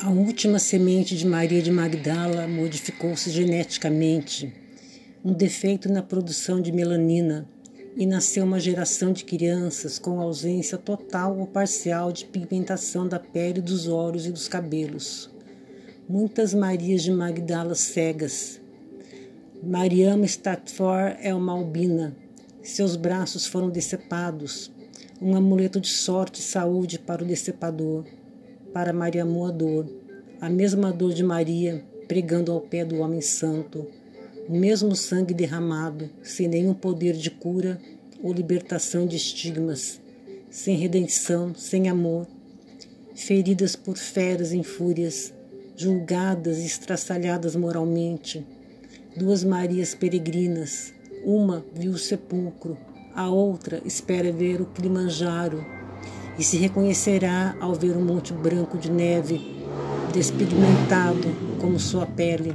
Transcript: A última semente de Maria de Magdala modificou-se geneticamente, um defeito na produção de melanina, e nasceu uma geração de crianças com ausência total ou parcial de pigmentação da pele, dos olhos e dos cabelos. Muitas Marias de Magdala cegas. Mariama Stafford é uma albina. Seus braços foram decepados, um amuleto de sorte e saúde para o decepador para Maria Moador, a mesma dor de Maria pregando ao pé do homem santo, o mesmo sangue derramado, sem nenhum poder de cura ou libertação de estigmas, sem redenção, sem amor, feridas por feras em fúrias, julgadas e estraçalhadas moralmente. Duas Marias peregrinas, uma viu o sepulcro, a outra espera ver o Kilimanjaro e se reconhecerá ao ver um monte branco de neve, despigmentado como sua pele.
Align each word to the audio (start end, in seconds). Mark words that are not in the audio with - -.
A 0.00 0.10
última 0.10 0.60
semente 0.60 1.16
de 1.16 1.26
Maria 1.26 1.60
de 1.60 1.72
Magdala 1.72 2.46
modificou-se 2.46 3.30
geneticamente, 3.30 4.54
um 5.24 5.32
defeito 5.32 5.90
na 5.90 6.04
produção 6.04 6.60
de 6.60 6.70
melanina, 6.70 7.48
e 7.96 8.06
nasceu 8.06 8.44
uma 8.44 8.60
geração 8.60 9.12
de 9.12 9.24
crianças 9.24 9.98
com 9.98 10.20
ausência 10.20 10.78
total 10.78 11.36
ou 11.36 11.48
parcial 11.48 12.12
de 12.12 12.26
pigmentação 12.26 13.08
da 13.08 13.18
pele, 13.18 13.60
dos 13.60 13.88
olhos 13.88 14.24
e 14.24 14.30
dos 14.30 14.46
cabelos. 14.46 15.28
Muitas 16.08 16.54
Marias 16.54 17.02
de 17.02 17.10
Magdala 17.10 17.74
cegas. 17.74 18.60
Mariama 19.60 20.26
Stafford 20.26 21.16
é 21.20 21.34
uma 21.34 21.54
albina. 21.54 22.16
Seus 22.62 22.94
braços 22.94 23.46
foram 23.46 23.68
decepados, 23.68 24.70
um 25.20 25.34
amuleto 25.34 25.80
de 25.80 25.88
sorte 25.88 26.38
e 26.38 26.44
saúde 26.44 27.00
para 27.00 27.24
o 27.24 27.26
decepador 27.26 28.04
para 28.72 28.92
Maria 28.92 29.24
Moador, 29.24 29.86
a 30.40 30.48
mesma 30.48 30.92
dor 30.92 31.12
de 31.12 31.22
Maria 31.22 31.84
pregando 32.06 32.50
ao 32.50 32.60
pé 32.60 32.84
do 32.84 33.00
homem 33.00 33.20
santo, 33.20 33.86
o 34.48 34.56
mesmo 34.56 34.96
sangue 34.96 35.34
derramado, 35.34 36.08
sem 36.22 36.48
nenhum 36.48 36.72
poder 36.72 37.14
de 37.14 37.30
cura 37.30 37.78
ou 38.22 38.32
libertação 38.32 39.06
de 39.06 39.16
estigmas, 39.16 40.00
sem 40.50 40.76
redenção, 40.76 41.54
sem 41.54 41.88
amor, 41.88 42.26
feridas 43.14 43.76
por 43.76 43.98
feras 43.98 44.52
em 44.52 44.62
fúrias, 44.62 45.34
julgadas 45.76 46.58
e 46.58 46.66
estraçalhadas 46.66 47.54
moralmente. 47.54 48.44
Duas 49.16 49.44
Marias 49.44 49.94
peregrinas, 49.94 50.94
uma 51.24 51.64
viu 51.74 51.92
o 51.92 51.98
sepulcro, 51.98 52.78
a 53.14 53.28
outra 53.28 53.82
espera 53.84 54.32
ver 54.32 54.60
o 54.60 54.66
Kilimanjaro 54.66 55.77
e 56.38 56.44
se 56.44 56.56
reconhecerá 56.56 57.56
ao 57.60 57.74
ver 57.74 57.96
um 57.96 58.04
monte 58.04 58.32
branco 58.32 58.78
de 58.78 58.90
neve, 58.90 59.56
despigmentado 60.12 61.28
como 61.60 61.78
sua 61.80 62.06
pele. 62.06 62.54